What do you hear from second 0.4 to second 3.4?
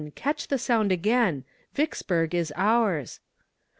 the sound again "Vicksburg is ours!"